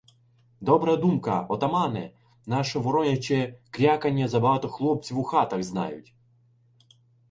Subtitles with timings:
[0.61, 1.45] —Добра думка!
[1.49, 2.11] Отамане!
[2.47, 6.15] Наше вороняче крякання забагато хлопців у хатах знають.